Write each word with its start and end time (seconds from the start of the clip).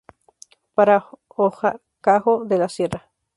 Para 0.73 1.05
Horcajo 1.27 2.43
de 2.45 2.57
la 2.57 2.69
Sierra. 2.69 3.11